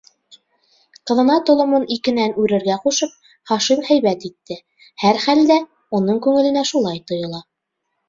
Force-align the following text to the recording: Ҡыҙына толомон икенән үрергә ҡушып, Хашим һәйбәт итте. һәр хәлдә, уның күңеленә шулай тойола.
Ҡыҙына 1.11 1.35
толомон 1.49 1.85
икенән 1.97 2.33
үрергә 2.45 2.79
ҡушып, 2.87 3.13
Хашим 3.53 3.85
һәйбәт 3.93 4.27
итте. 4.33 4.61
һәр 5.05 5.23
хәлдә, 5.29 5.63
уның 6.01 6.27
күңеленә 6.29 6.69
шулай 6.75 7.09
тойола. 7.11 7.49